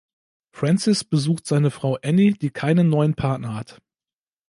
Francis 0.51 1.03
besucht 1.03 1.45
seine 1.45 1.69
Frau 1.69 1.95
Annie, 2.01 2.33
die 2.33 2.49
keinen 2.49 2.89
neuen 2.89 3.13
Partner 3.13 3.53
hat. 3.53 3.79